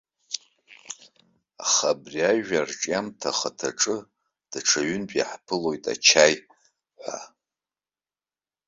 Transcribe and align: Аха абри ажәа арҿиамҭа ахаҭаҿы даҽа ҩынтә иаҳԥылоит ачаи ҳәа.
Аха 1.63 1.85
абри 1.93 2.19
ажәа 2.29 2.57
арҿиамҭа 2.61 3.29
ахаҭаҿы 3.33 3.95
даҽа 4.51 4.81
ҩынтә 4.87 5.15
иаҳԥылоит 5.17 5.83
ачаи 5.93 6.35
ҳәа. 7.01 7.17